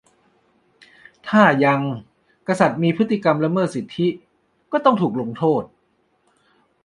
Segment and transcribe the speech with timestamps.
[1.27, 1.81] -ถ้ายัง
[2.47, 4.07] กษัตริย์มีพฤติกรรมละเมิดสิทธิ
[4.71, 5.63] ก็ต้องถูกลงโทษ